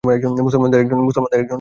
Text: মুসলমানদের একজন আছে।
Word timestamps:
মুসলমানদের 0.03 0.79
একজন 0.81 0.99
আছে। 1.27 1.41